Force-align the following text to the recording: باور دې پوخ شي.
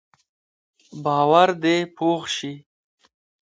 باور 1.03 1.49
دې 1.63 1.77
پوخ 1.95 2.21
شي. 2.35 2.53